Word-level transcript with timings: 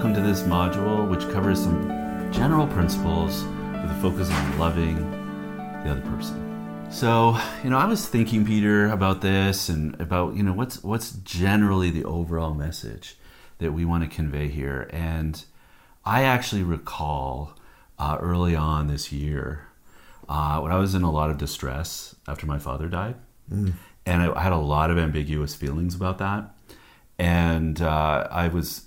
welcome 0.00 0.14
to 0.14 0.26
this 0.26 0.40
module, 0.44 1.06
which 1.10 1.30
covers 1.30 1.62
some 1.62 2.32
general 2.32 2.66
principles 2.66 3.42
with 3.44 3.90
a 3.90 3.98
focus 4.00 4.30
on 4.30 4.58
loving 4.58 4.96
the 5.84 5.90
other 5.90 6.00
person. 6.00 6.88
So, 6.90 7.38
you 7.62 7.68
know, 7.68 7.76
I 7.76 7.84
was 7.84 8.08
thinking, 8.08 8.46
Peter, 8.46 8.88
about 8.88 9.20
this 9.20 9.68
and 9.68 10.00
about, 10.00 10.36
you 10.36 10.42
know, 10.42 10.54
what's 10.54 10.82
what's 10.82 11.10
generally 11.10 11.90
the 11.90 12.02
overall 12.04 12.54
message 12.54 13.18
that 13.58 13.72
we 13.72 13.84
want 13.84 14.02
to 14.02 14.08
convey 14.08 14.48
here. 14.48 14.88
And 14.90 15.44
I 16.02 16.22
actually 16.22 16.62
recall 16.62 17.58
uh, 17.98 18.16
early 18.22 18.56
on 18.56 18.86
this 18.86 19.12
year 19.12 19.66
uh, 20.30 20.60
when 20.60 20.72
I 20.72 20.78
was 20.78 20.94
in 20.94 21.02
a 21.02 21.10
lot 21.10 21.28
of 21.28 21.36
distress 21.36 22.16
after 22.26 22.46
my 22.46 22.58
father 22.58 22.88
died, 22.88 23.16
mm. 23.52 23.74
and 24.06 24.22
I, 24.22 24.32
I 24.32 24.40
had 24.44 24.52
a 24.52 24.56
lot 24.56 24.90
of 24.90 24.96
ambiguous 24.96 25.54
feelings 25.54 25.94
about 25.94 26.16
that, 26.16 26.54
and 27.18 27.82
uh, 27.82 28.28
I 28.30 28.48
was 28.48 28.86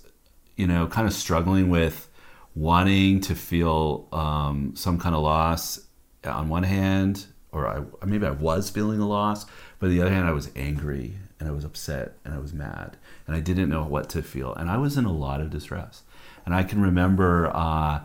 you 0.56 0.66
know, 0.66 0.86
kind 0.86 1.06
of 1.06 1.12
struggling 1.12 1.68
with 1.68 2.08
wanting 2.54 3.20
to 3.20 3.34
feel 3.34 4.08
um, 4.12 4.72
some 4.76 4.98
kind 4.98 5.14
of 5.14 5.22
loss 5.22 5.80
on 6.24 6.48
one 6.48 6.62
hand, 6.62 7.26
or 7.52 7.66
I, 7.66 8.06
maybe 8.06 8.26
I 8.26 8.30
was 8.30 8.70
feeling 8.70 9.00
a 9.00 9.08
loss, 9.08 9.46
but 9.78 9.86
on 9.86 9.92
the 9.92 10.00
other 10.00 10.10
hand, 10.10 10.26
I 10.26 10.32
was 10.32 10.50
angry 10.56 11.16
and 11.40 11.48
I 11.48 11.52
was 11.52 11.64
upset 11.64 12.16
and 12.24 12.32
I 12.32 12.38
was 12.38 12.52
mad 12.52 12.96
and 13.26 13.36
I 13.36 13.40
didn't 13.40 13.68
know 13.68 13.84
what 13.84 14.08
to 14.10 14.22
feel. 14.22 14.54
And 14.54 14.70
I 14.70 14.78
was 14.78 14.96
in 14.96 15.04
a 15.04 15.12
lot 15.12 15.40
of 15.40 15.50
distress. 15.50 16.02
And 16.46 16.54
I 16.54 16.62
can 16.62 16.80
remember, 16.80 17.50
uh, 17.54 18.00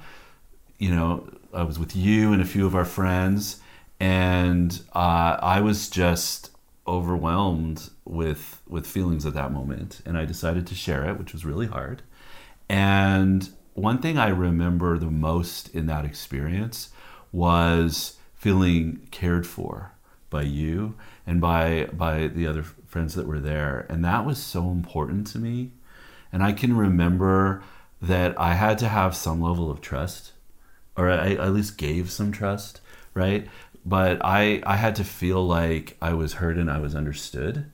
you 0.77 0.89
know, 0.89 1.30
I 1.53 1.63
was 1.63 1.77
with 1.77 1.95
you 1.95 2.31
and 2.34 2.41
a 2.41 2.45
few 2.45 2.66
of 2.66 2.75
our 2.75 2.86
friends, 2.86 3.59
and 4.00 4.80
uh, 4.94 5.38
I 5.41 5.61
was 5.61 5.89
just 5.89 6.52
overwhelmed 6.88 7.89
with 8.05 8.61
with 8.67 8.88
feelings 8.88 9.25
at 9.25 9.33
that 9.33 9.52
moment. 9.52 10.02
And 10.05 10.17
I 10.17 10.25
decided 10.25 10.67
to 10.67 10.75
share 10.75 11.09
it, 11.09 11.17
which 11.17 11.33
was 11.33 11.44
really 11.44 11.67
hard. 11.67 12.02
And 12.70 13.50
one 13.73 14.00
thing 14.00 14.17
I 14.17 14.30
remember 14.30 14.98
the 14.98 15.12
most 15.12 15.73
in 15.73 15.88
that 15.88 16.06
experience 16.06 16.89
was 17.31 18.17
feeling 18.36 19.08
cared 19.11 19.45
for 19.45 19.94
by 20.30 20.44
you 20.44 20.95
and 21.26 21.42
by 21.42 21.86
by 21.92 22.28
the 22.28 22.45
other 22.48 22.64
friends 22.64 23.16
that 23.16 23.28
were 23.28 23.39
there. 23.39 23.86
And 23.89 24.06
that 24.06 24.26
was 24.26 24.38
so 24.42 24.70
important 24.70 25.28
to 25.28 25.39
me. 25.39 25.72
And 26.31 26.44
i 26.44 26.52
can 26.52 26.78
remember 26.78 27.64
that 28.02 28.39
i 28.39 28.53
had 28.53 28.78
to 28.80 28.88
have 28.88 29.16
some 29.16 29.42
level 29.42 29.72
of 29.72 29.81
trust 29.81 30.33
or 30.95 31.09
i 31.09 31.31
at 31.33 31.54
least 31.54 31.78
gave 31.78 32.11
some 32.11 32.31
trust 32.31 32.81
right? 33.14 33.48
But 33.86 34.23
i 34.23 34.61
i 34.66 34.76
had 34.76 34.95
to 34.95 35.04
feel 35.04 35.45
like 35.45 35.98
i 36.02 36.14
was 36.14 36.33
heard 36.33 36.58
and 36.58 36.70
i 36.70 36.80
was 36.80 36.95
understood 36.95 37.72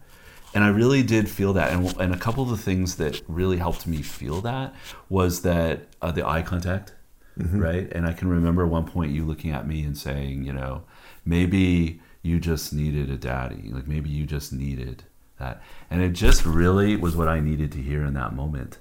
and 0.55 0.63
I 0.63 0.69
really 0.69 1.03
did 1.03 1.29
feel 1.29 1.53
that. 1.53 1.73
And, 1.73 1.95
and 1.99 2.13
a 2.13 2.17
couple 2.17 2.41
of 2.41 2.49
the 2.49 2.57
things 2.57 2.95
that 2.95 3.21
really 3.27 3.57
helped 3.57 3.85
me 3.85 4.01
feel 4.01 4.39
that 4.41 4.73
was 5.09 5.41
that 5.41 5.81
uh, 6.01 6.11
the 6.11 6.25
eye 6.25 6.41
contact, 6.41 6.93
mm-hmm. 7.37 7.59
right? 7.59 7.91
And 7.91 8.07
I 8.07 8.13
can 8.13 8.29
remember 8.29 8.63
at 8.63 8.71
one 8.71 8.85
point 8.85 9.11
you 9.11 9.25
looking 9.25 9.51
at 9.51 9.67
me 9.67 9.83
and 9.83 9.97
saying, 9.97 10.45
you 10.45 10.53
know, 10.53 10.83
maybe 11.25 11.99
you 12.21 12.39
just 12.39 12.73
needed 12.73 13.11
a 13.11 13.17
daddy. 13.17 13.69
Like 13.69 13.85
maybe 13.85 14.09
you 14.09 14.25
just 14.25 14.53
needed 14.53 15.03
that. 15.39 15.61
And 15.91 16.01
it 16.01 16.13
just 16.13 16.45
really 16.45 16.95
was 16.95 17.17
what 17.17 17.27
I 17.27 17.41
needed 17.41 17.73
to 17.73 17.81
hear 17.81 18.05
in 18.05 18.13
that 18.13 18.33
moment. 18.33 18.79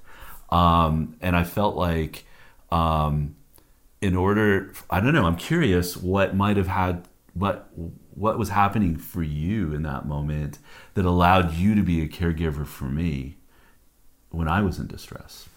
Um, 0.51 1.17
and 1.21 1.35
I 1.35 1.43
felt 1.43 1.75
like, 1.75 2.25
um, 2.71 3.35
in 4.01 4.15
order, 4.15 4.73
I 4.91 5.01
don't 5.01 5.15
know, 5.15 5.25
I'm 5.25 5.37
curious 5.37 5.97
what 5.97 6.37
might 6.37 6.57
have 6.57 6.69
had, 6.69 7.09
what 7.33 7.69
what 8.15 8.39
was 8.39 8.51
happening 8.51 8.97
for 8.97 9.23
you 9.23 9.75
in 9.75 9.83
that 9.83 10.07
moment 10.07 10.59
that 10.95 11.05
allowed 11.05 11.55
you 11.55 11.75
to 11.75 11.83
be 11.83 12.03
a 12.03 12.09
caregiver 12.09 12.67
for 12.67 12.85
me 12.85 13.37
when 14.31 14.49
I 14.49 14.63
was 14.63 14.79
in 14.79 14.87
distress? 14.87 15.49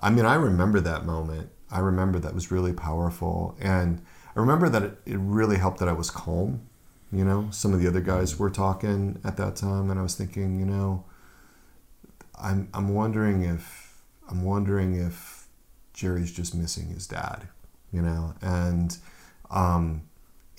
I 0.00 0.10
mean, 0.10 0.24
I 0.24 0.34
remember 0.34 0.80
that 0.80 1.04
moment. 1.04 1.50
I 1.70 1.80
remember 1.80 2.18
that 2.20 2.34
was 2.34 2.50
really 2.50 2.72
powerful. 2.72 3.56
And 3.60 4.00
I 4.34 4.40
remember 4.40 4.68
that 4.68 4.82
it, 4.82 4.98
it 5.04 5.18
really 5.18 5.56
helped 5.56 5.80
that 5.80 5.88
I 5.88 5.92
was 5.92 6.10
calm. 6.10 6.62
You 7.10 7.24
know, 7.24 7.48
some 7.50 7.72
of 7.72 7.80
the 7.80 7.88
other 7.88 8.00
guys 8.00 8.38
were 8.38 8.50
talking 8.50 9.18
at 9.24 9.36
that 9.38 9.56
time, 9.56 9.90
and 9.90 9.98
I 9.98 10.02
was 10.02 10.14
thinking, 10.14 10.60
you 10.60 10.66
know, 10.66 11.04
I'm, 12.40 12.68
I'm 12.74 12.94
wondering 12.94 13.42
if 13.44 14.02
I'm 14.30 14.44
wondering 14.44 14.94
if 14.94 15.48
Jerry's 15.94 16.32
just 16.32 16.54
missing 16.54 16.88
his 16.88 17.06
dad, 17.06 17.48
you 17.92 18.02
know, 18.02 18.34
and 18.42 18.96
um, 19.50 20.02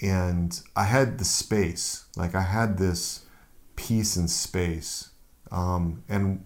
and 0.02 0.60
I 0.76 0.84
had 0.84 1.18
the 1.18 1.26
space, 1.26 2.06
like 2.16 2.36
I 2.36 2.42
had 2.42 2.78
this 2.78 3.26
peace 3.76 4.16
and 4.16 4.30
space, 4.30 5.10
um, 5.52 6.04
and 6.08 6.46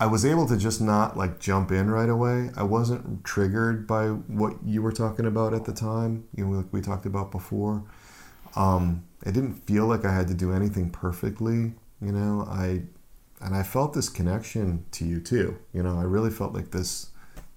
I 0.00 0.06
was 0.06 0.24
able 0.24 0.48
to 0.48 0.56
just 0.56 0.80
not 0.80 1.16
like 1.16 1.38
jump 1.38 1.70
in 1.70 1.90
right 1.90 2.08
away. 2.08 2.50
I 2.56 2.64
wasn't 2.64 3.24
triggered 3.24 3.86
by 3.86 4.08
what 4.08 4.56
you 4.64 4.82
were 4.82 4.90
talking 4.90 5.26
about 5.26 5.54
at 5.54 5.64
the 5.64 5.72
time, 5.72 6.24
you 6.34 6.44
know, 6.44 6.56
like 6.56 6.72
we 6.72 6.80
talked 6.80 7.06
about 7.06 7.30
before. 7.30 7.84
Um, 8.56 9.04
it 9.24 9.32
didn't 9.32 9.64
feel 9.66 9.86
like 9.86 10.04
I 10.04 10.12
had 10.12 10.26
to 10.28 10.34
do 10.34 10.52
anything 10.52 10.90
perfectly, 10.90 11.74
you 12.00 12.12
know. 12.12 12.44
I 12.48 12.82
and 13.40 13.54
I 13.54 13.62
felt 13.62 13.92
this 13.92 14.08
connection 14.08 14.84
to 14.92 15.04
you 15.04 15.20
too. 15.20 15.58
You 15.72 15.82
know, 15.82 15.98
I 15.98 16.02
really 16.02 16.30
felt 16.30 16.52
like 16.52 16.72
this 16.72 17.10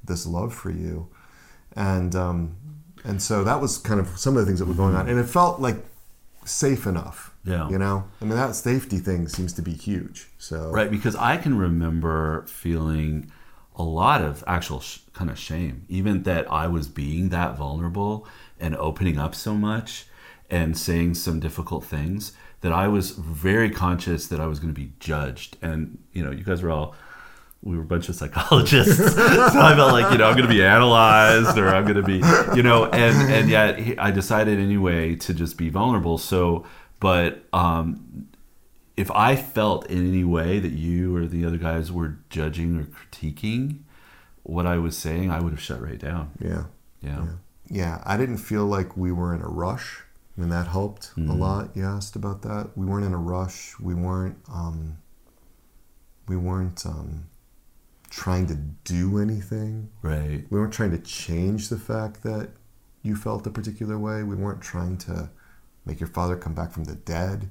this 0.03 0.27
love 0.27 0.53
for 0.53 0.69
you, 0.69 1.09
and 1.75 2.15
um, 2.15 2.57
and 3.05 3.21
so 3.21 3.43
that 3.43 3.61
was 3.61 3.77
kind 3.77 3.99
of 3.99 4.17
some 4.17 4.35
of 4.35 4.41
the 4.41 4.45
things 4.45 4.59
that 4.59 4.65
were 4.65 4.73
going 4.73 4.95
on, 4.95 5.07
and 5.07 5.19
it 5.19 5.25
felt 5.25 5.59
like 5.59 5.77
safe 6.45 6.85
enough. 6.85 7.31
Yeah. 7.43 7.69
You 7.69 7.77
know, 7.77 8.05
I 8.21 8.25
mean, 8.25 8.35
that 8.35 8.55
safety 8.55 8.97
thing 8.97 9.27
seems 9.27 9.53
to 9.53 9.61
be 9.61 9.73
huge. 9.73 10.29
So 10.37 10.71
right, 10.71 10.89
because 10.89 11.15
I 11.15 11.37
can 11.37 11.57
remember 11.57 12.45
feeling 12.47 13.31
a 13.75 13.83
lot 13.83 14.21
of 14.21 14.43
actual 14.47 14.79
sh- 14.79 14.99
kind 15.13 15.29
of 15.29 15.37
shame, 15.37 15.85
even 15.87 16.23
that 16.23 16.51
I 16.51 16.67
was 16.67 16.87
being 16.87 17.29
that 17.29 17.57
vulnerable 17.57 18.27
and 18.59 18.75
opening 18.77 19.19
up 19.19 19.35
so 19.35 19.53
much 19.53 20.05
and 20.49 20.77
saying 20.77 21.15
some 21.15 21.39
difficult 21.39 21.83
things 21.83 22.31
that 22.61 22.71
I 22.71 22.87
was 22.87 23.11
very 23.11 23.69
conscious 23.69 24.27
that 24.27 24.39
I 24.39 24.47
was 24.47 24.59
going 24.59 24.73
to 24.73 24.79
be 24.79 24.93
judged. 24.99 25.57
And 25.61 25.99
you 26.13 26.23
know, 26.23 26.31
you 26.31 26.43
guys 26.43 26.63
were 26.63 26.71
all 26.71 26.95
we 27.65 27.75
were 27.75 27.81
a 27.81 27.85
bunch 27.85 28.09
of 28.09 28.15
psychologists, 28.15 28.97
so 29.15 29.59
I 29.59 29.75
felt 29.75 29.91
like 29.91 30.11
you 30.11 30.19
know 30.19 30.27
I'm 30.27 30.37
going 30.37 30.47
to 30.47 30.53
be 30.53 30.63
analyzed 30.63 31.57
or 31.57 31.69
I'm 31.69 31.83
going 31.83 31.95
to 31.95 32.03
be 32.03 32.21
you 32.55 32.63
know, 32.63 32.85
and 32.85 33.31
and 33.31 33.49
yet 33.49 33.99
I 33.99 34.11
decided 34.11 34.59
anyway 34.59 35.15
to 35.15 35.33
just 35.33 35.57
be 35.57 35.69
vulnerable. 35.69 36.19
So, 36.19 36.65
but 36.99 37.43
um, 37.51 38.27
if 38.95 39.09
I 39.11 39.35
felt 39.35 39.89
in 39.89 40.07
any 40.07 40.23
way 40.23 40.59
that 40.59 40.73
you 40.73 41.15
or 41.15 41.25
the 41.25 41.43
other 41.43 41.57
guys 41.57 41.91
were 41.91 42.19
judging 42.29 42.79
or 42.79 42.83
critiquing 42.83 43.79
what 44.43 44.67
I 44.67 44.77
was 44.77 44.95
saying, 44.95 45.31
I 45.31 45.39
would 45.39 45.51
have 45.51 45.61
shut 45.61 45.81
right 45.81 45.99
down. 45.99 46.31
Yeah, 46.39 46.65
yeah, 47.01 47.09
yeah. 47.09 47.27
yeah. 47.67 48.03
I 48.05 48.15
didn't 48.15 48.37
feel 48.37 48.65
like 48.67 48.95
we 48.95 49.11
were 49.11 49.33
in 49.33 49.41
a 49.41 49.47
rush. 49.47 50.03
I 50.37 50.41
mean, 50.41 50.49
that 50.51 50.67
helped 50.67 51.15
mm-hmm. 51.15 51.31
a 51.31 51.33
lot. 51.33 51.75
You 51.75 51.83
asked 51.83 52.15
about 52.15 52.43
that. 52.43 52.69
We 52.75 52.85
weren't 52.85 53.05
in 53.05 53.13
a 53.13 53.17
rush. 53.17 53.73
We 53.79 53.95
weren't. 53.95 54.37
Um, 54.53 54.99
we 56.27 56.37
weren't. 56.37 56.85
Um, 56.85 57.25
trying 58.15 58.47
to 58.47 58.55
do 58.55 59.17
anything. 59.19 59.89
Right. 60.01 60.45
We 60.49 60.57
weren't 60.57 60.71
trying 60.71 60.91
to 60.91 60.99
change 60.99 61.67
the 61.67 61.77
fact 61.77 62.23
that 62.23 62.49
you 63.01 63.13
felt 63.13 63.45
a 63.45 63.49
particular 63.49 63.99
way. 63.99 64.23
We 64.23 64.37
weren't 64.37 64.61
trying 64.61 64.97
to 64.99 65.29
make 65.85 65.99
your 65.99 66.07
father 66.07 66.37
come 66.37 66.53
back 66.53 66.71
from 66.71 66.85
the 66.85 66.95
dead 66.95 67.49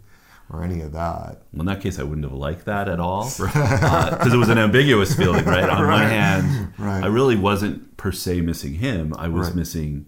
or 0.51 0.65
any 0.65 0.81
of 0.81 0.93
that. 0.93 1.43
Well, 1.53 1.61
in 1.61 1.67
that 1.67 1.83
case, 1.83 1.99
I 1.99 2.03
wouldn't 2.03 2.25
have 2.25 2.33
liked 2.33 2.65
that 2.65 2.89
at 2.89 2.99
all 2.99 3.25
because 3.37 3.55
uh, 3.55 4.31
it 4.33 4.37
was 4.37 4.49
an 4.49 4.57
ambiguous 4.57 5.15
feeling, 5.15 5.45
right? 5.45 5.69
On 5.69 5.83
right. 5.83 6.01
one 6.01 6.09
hand, 6.09 6.73
right. 6.79 7.05
I 7.05 7.09
really 7.09 7.37
wasn't 7.37 7.99
per 7.99 8.11
se 8.11 8.41
missing 8.41 8.73
him. 8.75 9.15
I 9.19 9.29
was 9.29 9.49
right. 9.49 9.57
missing 9.57 10.07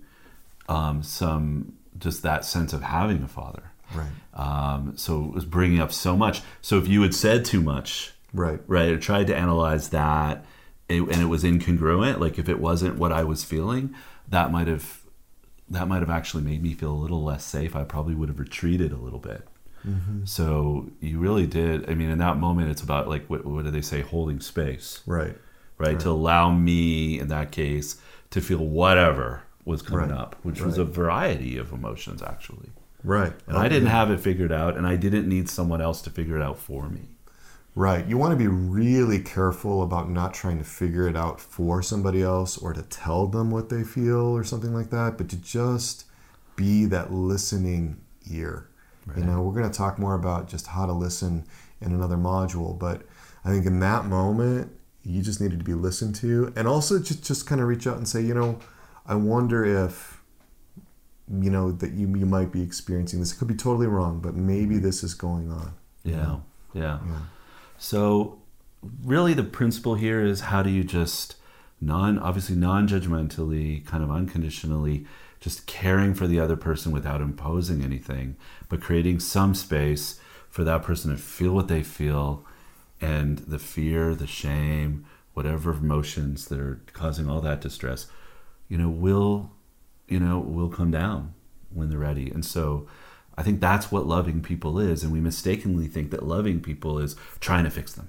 um, 0.71 1.03
some 1.03 1.75
just 1.99 2.23
that 2.23 2.47
sense 2.47 2.73
of 2.73 2.83
having 2.83 3.23
a 3.23 3.29
father. 3.29 3.73
Right. 3.95 4.09
Um, 4.33 4.95
so 4.97 5.23
it 5.27 5.35
was 5.35 5.45
bringing 5.45 5.81
up 5.81 5.93
so 5.93 6.17
much. 6.17 6.41
So 6.63 6.79
if 6.79 6.89
you 6.89 7.03
had 7.03 7.15
said 7.15 7.45
too 7.45 7.61
much, 7.61 8.15
Right. 8.37 8.61
Right. 8.67 8.93
I 8.93 8.97
tried 8.97 9.27
to 9.29 9.37
analyze 9.37 9.89
that, 9.91 10.45
and 10.89 11.11
it 11.11 11.27
was 11.27 11.43
incongruent. 11.43 12.21
Like 12.21 12.39
if 12.39 12.49
it 12.49 12.61
wasn't 12.61 12.99
what 12.99 13.13
I 13.13 13.25
was 13.25 13.45
feeling, 13.45 13.95
that 14.29 14.53
might 14.53 14.69
have 14.69 15.01
that 15.69 15.89
might 15.89 16.01
have 16.01 16.11
actually 16.11 16.45
made 16.45 16.63
me 16.63 16.75
feel 16.75 16.93
a 16.93 16.95
little 16.95 17.25
less 17.25 17.45
safe. 17.45 17.75
I 17.75 17.85
probably 17.85 18.15
would 18.15 18.29
have 18.29 18.39
retreated 18.39 18.93
a 18.93 18.97
little 18.97 19.19
bit. 19.19 19.49
Mm-hmm. 19.87 20.25
So 20.25 20.91
you 21.01 21.19
really 21.19 21.47
did. 21.47 21.89
I 21.91 21.95
mean, 21.95 22.11
in 22.11 22.19
that 22.19 22.37
moment, 22.37 22.71
it's 22.71 22.83
about 22.83 23.09
like 23.09 23.27
what, 23.27 23.45
what 23.45 23.65
do 23.65 23.71
they 23.71 23.81
say? 23.81 24.03
Holding 24.03 24.41
space. 24.41 25.01
Right. 25.07 25.29
right. 25.29 25.37
Right. 25.79 26.01
To 26.01 26.11
allow 26.11 26.53
me, 26.53 27.19
in 27.19 27.29
that 27.29 27.51
case, 27.53 27.97
to 28.31 28.41
feel 28.41 28.59
whatever 28.59 29.43
was 29.65 29.83
coming 29.83 30.11
right. 30.11 30.19
up, 30.19 30.37
which 30.43 30.61
right. 30.61 30.67
was 30.67 30.79
a 30.79 30.85
variety 30.85 31.59
of 31.59 31.73
emotions, 31.73 32.23
actually. 32.23 32.71
Right. 33.03 33.33
And 33.47 33.57
I 33.57 33.69
didn't 33.69 33.89
have 33.89 34.11
it 34.11 34.21
figured 34.21 34.53
out, 34.53 34.77
and 34.77 34.87
I 34.87 34.97
didn't 34.97 35.29
need 35.29 35.49
someone 35.49 35.81
else 35.81 36.03
to 36.03 36.11
figure 36.11 36.37
it 36.37 36.43
out 36.43 36.59
for 36.59 36.89
me. 36.89 37.16
Right. 37.77 38.07
You 38.07 38.17
want 38.17 38.33
to 38.33 38.39
be 38.39 38.49
really 38.49 39.21
careful 39.21 39.83
about 39.83 40.09
not 40.09 40.33
trying 40.33 40.57
to 40.57 40.65
figure 40.65 41.07
it 41.07 41.15
out 41.15 41.39
for 41.39 41.83
somebody 41.83 42.23
else 42.23 42.57
or 42.57 42.73
to 42.73 42.81
tell 42.83 43.27
them 43.27 43.51
what 43.51 43.69
they 43.69 43.85
feel 43.85 44.35
or 44.35 44.45
something 44.45 44.73
like 44.73 44.89
that, 44.91 45.19
but 45.19 45.29
to 45.29 45.37
just 45.37 46.07
be 46.57 46.87
that 46.87 47.13
listening 47.13 48.01
ear. 48.31 48.71
Right. 49.05 49.19
You 49.19 49.25
know, 49.25 49.43
we're 49.43 49.53
going 49.53 49.71
to 49.71 49.77
talk 49.77 49.99
more 49.99 50.15
about 50.15 50.49
just 50.49 50.69
how 50.69 50.87
to 50.87 50.93
listen 50.93 51.45
in 51.83 51.93
another 51.93 52.17
module, 52.17 52.77
but 52.79 53.03
I 53.45 53.51
think 53.51 53.67
in 53.67 53.79
that 53.81 54.07
moment, 54.07 54.73
you 55.03 55.21
just 55.21 55.41
needed 55.41 55.59
to 55.59 55.65
be 55.65 55.75
listened 55.75 56.15
to, 56.17 56.53
and 56.57 56.67
also 56.67 56.99
just 56.99 57.25
just 57.25 57.47
kind 57.47 57.61
of 57.61 57.69
reach 57.69 57.87
out 57.87 57.97
and 57.97 58.09
say, 58.09 58.21
you 58.21 58.35
know, 58.35 58.59
I 59.07 59.15
wonder 59.15 59.65
if 59.65 60.21
you 61.31 61.51
know 61.51 61.71
that 61.71 61.93
you 61.93 62.09
you 62.17 62.27
might 62.27 62.51
be 62.51 62.63
experiencing 62.63 63.21
this. 63.21 63.33
It 63.33 63.37
could 63.37 63.47
be 63.47 63.55
totally 63.55 63.87
wrong, 63.87 64.19
but 64.19 64.35
maybe 64.35 64.77
mm-hmm. 64.77 64.85
this 64.85 65.05
is 65.05 65.15
going 65.15 65.53
on. 65.53 65.75
Yeah, 66.03 66.39
yeah. 66.75 66.99
Yeah. 67.07 67.19
So, 67.79 68.41
really, 69.05 69.35
the 69.35 69.45
principle 69.45 69.95
here 69.95 70.25
is 70.25 70.41
how 70.41 70.63
do 70.63 70.71
you 70.71 70.85
just 70.85 71.37
non, 71.81 72.19
obviously, 72.19 72.57
non-judgmentally, 72.57 73.85
kind 73.85 74.03
of 74.03 74.11
unconditionally, 74.11 75.07
just 75.41 75.67
caring 75.67 76.15
for 76.15 76.27
the 76.27 76.41
other 76.41 76.57
person 76.57 76.93
without 76.93 77.21
imposing 77.21 77.83
anything, 77.83 78.37
but 78.69 78.81
creating 78.81 79.21
some 79.21 79.55
space 79.55 80.19
for 80.49 80.65
that 80.65 80.83
person 80.83 81.11
to 81.11 81.19
feel 81.19 81.53
what 81.53 81.69
they 81.69 81.83
feel, 81.83 82.45
and 83.01 83.39
the 83.39 83.59
fear, 83.59 84.15
the 84.15 84.27
shame, 84.27 85.05
whatever 85.35 85.71
emotions 85.73 86.47
that 86.47 86.59
are 86.59 86.81
causing 86.95 87.29
all 87.29 87.43
that 87.43 87.61
distress, 87.61 88.07
you 88.69 88.79
know, 88.79 88.89
will, 88.89 89.51
you 90.09 90.19
know, 90.19 90.39
will 90.39 90.71
come 90.71 90.91
down 90.91 91.35
when 91.71 91.91
they're 91.91 91.99
ready. 91.99 92.31
And 92.31 92.45
so. 92.45 92.87
I 93.39 93.43
think 93.43 93.61
that's 93.61 93.93
what 93.93 94.07
loving 94.07 94.41
people 94.43 94.79
is, 94.79 95.03
and 95.05 95.13
we 95.13 95.21
mistakenly 95.21 95.87
think 95.89 96.11
that 96.11 96.23
loving 96.27 96.61
people 96.61 96.99
is 96.99 97.17
trying 97.41 97.65
to 97.65 97.71
fix 97.71 97.93
them, 97.93 98.09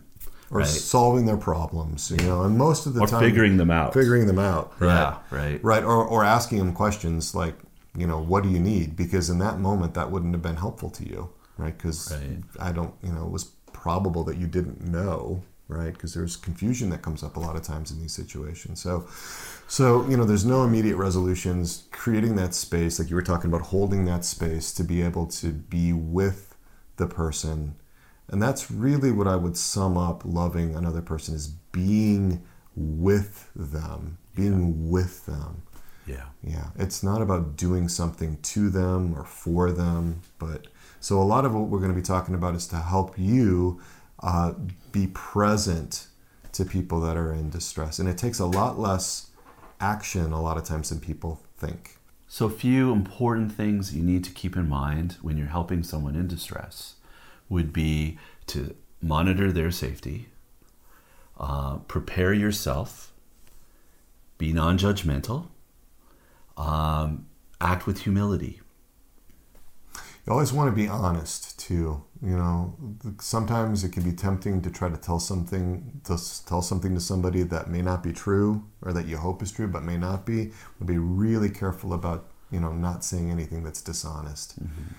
Or 0.49 0.59
right? 0.59 0.67
solving 0.67 1.25
their 1.25 1.37
problems, 1.37 2.09
you 2.11 2.17
know, 2.25 2.43
and 2.43 2.57
most 2.57 2.85
of 2.85 2.93
the 2.93 3.01
or 3.01 3.07
time 3.07 3.19
figuring 3.21 3.57
them 3.57 3.69
out. 3.69 3.93
figuring 3.93 4.27
them 4.27 4.39
out. 4.39 4.73
Yeah, 4.81 5.17
right. 5.29 5.61
Right. 5.63 5.83
Or, 5.83 6.05
or 6.05 6.23
asking 6.23 6.59
them 6.59 6.73
questions 6.73 7.35
like, 7.35 7.55
you 7.95 8.07
know, 8.07 8.19
what 8.21 8.43
do 8.43 8.49
you 8.49 8.59
need? 8.59 8.95
Because 8.95 9.29
in 9.29 9.39
that 9.39 9.59
moment, 9.59 9.93
that 9.95 10.11
wouldn't 10.11 10.33
have 10.33 10.41
been 10.43 10.55
helpful 10.57 10.89
to 10.91 11.03
you, 11.07 11.29
right? 11.57 11.75
Because 11.77 12.11
Right. 12.13 12.39
I 12.59 12.71
don't, 12.71 12.93
you 13.03 13.11
know, 13.11 13.25
it 13.25 13.31
was 13.31 13.45
probable 13.73 14.23
that 14.25 14.37
you 14.37 14.47
didn't 14.47 14.81
know, 14.87 15.43
right? 15.67 15.93
Because 15.93 16.13
there's 16.13 16.35
confusion 16.35 16.89
that 16.91 17.01
comes 17.01 17.23
up 17.23 17.37
a 17.37 17.39
lot 17.39 17.55
of 17.55 17.63
times 17.63 17.91
in 17.91 17.99
these 17.99 18.13
situations. 18.13 18.81
So, 18.81 19.07
so 19.67 20.07
you 20.07 20.17
know, 20.17 20.23
there's 20.23 20.45
no 20.45 20.63
immediate 20.63 20.95
resolutions. 20.95 21.83
Creating 21.91 22.35
that 22.35 22.53
space, 22.53 22.99
like 22.99 23.09
you 23.09 23.15
were 23.15 23.21
talking 23.21 23.49
about, 23.49 23.67
holding 23.67 24.05
that 24.05 24.25
space 24.25 24.71
to 24.73 24.83
be 24.83 25.01
able 25.01 25.27
to 25.27 25.51
be 25.51 25.93
with 25.93 26.55
the 26.97 27.07
person, 27.07 27.75
and 28.29 28.41
that's 28.41 28.71
really 28.71 29.11
what 29.11 29.27
I 29.27 29.35
would 29.35 29.57
sum 29.57 29.97
up 29.97 30.23
loving 30.25 30.75
another 30.75 31.01
person 31.01 31.35
is 31.35 31.47
being 31.47 32.43
with 32.75 33.49
them, 33.55 34.17
being 34.35 34.89
with 34.89 35.25
them. 35.25 35.63
Yeah. 36.05 36.25
Yeah, 36.43 36.69
it's 36.77 37.03
not 37.03 37.21
about 37.21 37.57
doing 37.57 37.89
something 37.89 38.37
to 38.41 38.69
them 38.69 39.13
or 39.17 39.25
for 39.25 39.71
them, 39.71 40.21
but 40.39 40.67
so 40.99 41.21
a 41.21 41.23
lot 41.23 41.45
of 41.45 41.53
what 41.53 41.67
we're 41.67 41.79
going 41.79 41.91
to 41.91 41.95
be 41.95 42.01
talking 42.01 42.35
about 42.35 42.55
is 42.55 42.67
to 42.67 42.77
help 42.77 43.17
you 43.17 43.81
uh, 44.21 44.53
be 44.91 45.07
present 45.07 46.07
to 46.53 46.65
people 46.65 46.99
that 47.01 47.17
are 47.17 47.33
in 47.33 47.49
distress, 47.49 47.99
and 47.99 48.09
it 48.09 48.17
takes 48.17 48.39
a 48.39 48.45
lot 48.45 48.79
less 48.79 49.27
action 49.79 50.31
a 50.31 50.41
lot 50.41 50.57
of 50.57 50.63
times 50.63 50.89
than 50.89 50.99
people 50.99 51.41
think. 51.57 51.97
So, 52.27 52.45
a 52.45 52.49
few 52.49 52.91
important 52.91 53.51
things 53.53 53.95
you 53.95 54.03
need 54.03 54.23
to 54.25 54.31
keep 54.31 54.55
in 54.55 54.67
mind 54.67 55.17
when 55.21 55.37
you're 55.37 55.47
helping 55.47 55.83
someone 55.83 56.15
in 56.15 56.27
distress 56.27 56.95
would 57.47 57.71
be 57.71 58.17
to 58.47 58.75
monitor 59.01 59.51
their 59.51 59.71
safety, 59.71 60.27
uh, 61.39 61.77
prepare 61.87 62.33
yourself, 62.33 63.13
be 64.37 64.51
non 64.51 64.77
judgmental, 64.77 65.47
um, 66.57 67.27
act 67.61 67.85
with 67.87 68.01
humility. 68.01 68.61
You 70.27 70.33
always 70.33 70.51
want 70.51 70.69
to 70.69 70.75
be 70.75 70.89
honest 70.89 71.57
too. 71.57 72.03
You 72.21 72.35
know, 72.35 72.75
sometimes 73.21 73.85
it 73.85 73.93
can 73.93 74.03
be 74.03 74.11
tempting 74.11 74.61
to 74.61 74.69
try 74.69 74.89
to 74.89 74.97
tell 74.97 75.19
something 75.19 76.01
to 76.03 76.17
tell 76.45 76.61
something 76.61 76.93
to 76.95 76.99
somebody 76.99 77.43
that 77.43 77.69
may 77.69 77.81
not 77.81 78.03
be 78.03 78.11
true 78.11 78.65
or 78.81 78.91
that 78.91 79.05
you 79.05 79.15
hope 79.15 79.41
is 79.41 79.53
true 79.53 79.67
but 79.67 79.83
may 79.83 79.95
not 79.95 80.25
be. 80.25 80.51
But 80.77 80.87
be 80.87 80.97
really 80.97 81.49
careful 81.49 81.93
about 81.93 82.29
you 82.51 82.59
know 82.59 82.73
not 82.73 83.05
saying 83.05 83.31
anything 83.31 83.63
that's 83.63 83.81
dishonest. 83.81 84.61
Mm-hmm. 84.61 84.93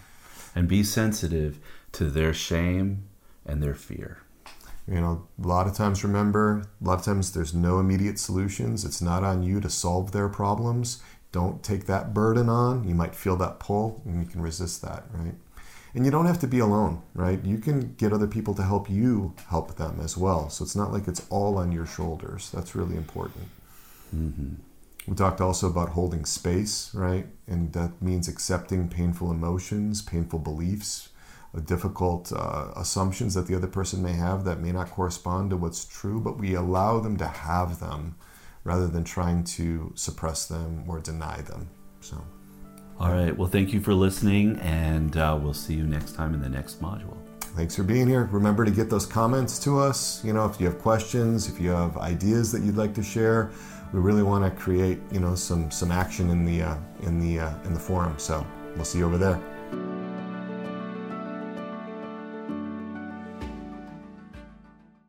And 0.54 0.66
be 0.66 0.82
sensitive 0.82 1.60
to 1.92 2.08
their 2.08 2.32
shame 2.32 3.04
and 3.44 3.62
their 3.62 3.74
fear. 3.74 4.22
You 4.86 5.02
know, 5.02 5.26
a 5.42 5.46
lot 5.46 5.66
of 5.66 5.74
times 5.74 6.02
remember, 6.02 6.64
a 6.80 6.84
lot 6.84 7.00
of 7.00 7.04
times 7.04 7.32
there's 7.32 7.52
no 7.52 7.78
immediate 7.78 8.18
solutions. 8.18 8.86
It's 8.86 9.02
not 9.02 9.22
on 9.22 9.42
you 9.42 9.60
to 9.60 9.68
solve 9.68 10.12
their 10.12 10.30
problems. 10.30 11.02
Don't 11.30 11.62
take 11.62 11.86
that 11.86 12.14
burden 12.14 12.48
on. 12.48 12.88
You 12.88 12.94
might 12.94 13.14
feel 13.14 13.36
that 13.36 13.58
pull 13.58 14.02
and 14.04 14.22
you 14.22 14.28
can 14.28 14.40
resist 14.40 14.82
that, 14.82 15.04
right? 15.12 15.34
And 15.94 16.04
you 16.04 16.10
don't 16.10 16.26
have 16.26 16.38
to 16.40 16.46
be 16.46 16.58
alone, 16.58 17.02
right? 17.14 17.42
You 17.44 17.58
can 17.58 17.94
get 17.94 18.12
other 18.12 18.26
people 18.26 18.54
to 18.54 18.62
help 18.62 18.88
you 18.90 19.34
help 19.48 19.76
them 19.76 20.00
as 20.02 20.16
well. 20.16 20.48
So 20.50 20.64
it's 20.64 20.76
not 20.76 20.92
like 20.92 21.08
it's 21.08 21.26
all 21.30 21.58
on 21.58 21.72
your 21.72 21.86
shoulders. 21.86 22.50
That's 22.50 22.74
really 22.74 22.96
important. 22.96 23.48
We 25.06 25.14
talked 25.14 25.40
also 25.40 25.68
about 25.68 25.90
holding 25.90 26.26
space, 26.26 26.94
right? 26.94 27.26
And 27.46 27.72
that 27.72 28.02
means 28.02 28.28
accepting 28.28 28.88
painful 28.88 29.30
emotions, 29.30 30.02
painful 30.02 30.38
beliefs, 30.40 31.08
uh, 31.54 31.60
difficult 31.60 32.30
uh, 32.30 32.72
assumptions 32.76 33.32
that 33.32 33.46
the 33.46 33.54
other 33.54 33.66
person 33.66 34.02
may 34.02 34.12
have 34.12 34.44
that 34.44 34.60
may 34.60 34.70
not 34.70 34.90
correspond 34.90 35.50
to 35.50 35.56
what's 35.56 35.86
true, 35.86 36.20
but 36.20 36.38
we 36.38 36.54
allow 36.54 37.00
them 37.00 37.16
to 37.16 37.26
have 37.26 37.80
them 37.80 38.16
rather 38.68 38.86
than 38.86 39.02
trying 39.02 39.42
to 39.42 39.90
suppress 39.94 40.46
them 40.46 40.84
or 40.86 41.00
deny 41.00 41.40
them. 41.40 41.70
So, 42.00 42.22
All 43.00 43.10
right. 43.10 43.34
Well, 43.36 43.48
thank 43.48 43.72
you 43.72 43.80
for 43.80 43.94
listening, 43.94 44.58
and 44.58 45.16
uh, 45.16 45.38
we'll 45.40 45.54
see 45.54 45.72
you 45.72 45.84
next 45.84 46.14
time 46.14 46.34
in 46.34 46.42
the 46.42 46.50
next 46.50 46.82
module. 46.82 47.16
thanks 47.56 47.74
for 47.74 47.82
being 47.82 48.06
here. 48.06 48.28
Remember 48.30 48.66
to 48.66 48.70
get 48.70 48.90
those 48.90 49.06
comments 49.06 49.58
to 49.60 49.78
us. 49.78 50.22
You 50.22 50.34
know, 50.34 50.44
if 50.44 50.60
you 50.60 50.66
have 50.66 50.78
questions, 50.78 51.48
if 51.48 51.58
you 51.58 51.70
have 51.70 51.96
ideas 51.96 52.52
that 52.52 52.62
you'd 52.62 52.76
like 52.76 52.94
to 52.94 53.02
share, 53.02 53.50
we 53.94 54.00
really 54.00 54.22
want 54.22 54.44
to 54.44 54.50
create, 54.64 54.98
you 55.10 55.20
know, 55.20 55.34
some 55.34 55.70
some 55.70 55.90
action 55.90 56.28
in 56.28 56.44
the 56.44 56.58
uh, 56.62 56.76
in 57.04 57.18
the 57.24 57.40
uh, 57.46 57.64
in 57.64 57.72
the 57.72 57.80
forum. 57.80 58.14
So, 58.18 58.46
we'll 58.76 58.84
see 58.84 58.98
you 58.98 59.06
over 59.06 59.16
there. 59.16 59.40